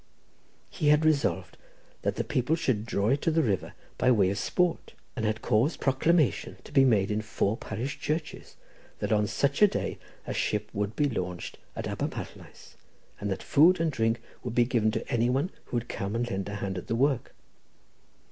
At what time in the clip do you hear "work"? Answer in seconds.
16.95-17.35